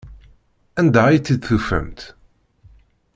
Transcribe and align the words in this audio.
Anda 0.79 1.01
ay 1.07 1.19
tt-id-tufamt? 1.19 1.99